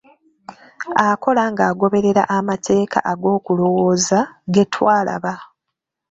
[1.07, 4.19] Akola ng'agoberera amateeka ag'okulowooza,
[4.53, 5.33] ge twalaba.